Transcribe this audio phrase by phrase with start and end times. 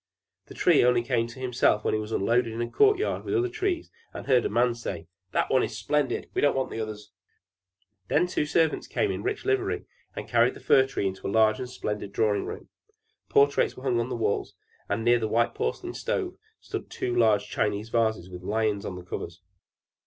[0.47, 3.35] The Tree only came to himself when he was unloaded in a court yard with
[3.35, 6.27] the other trees, and heard a man say, "That one is splendid!
[6.33, 7.11] We don't want the others."
[8.07, 9.85] Then two servants came in rich livery
[10.15, 12.69] and carried the Fir Tree into a large and splendid drawing room.
[13.29, 14.55] Portraits were hanging on the walls,
[14.89, 19.03] and near the white porcelain stove stood two large Chinese vases with lions on the
[19.03, 19.43] covers.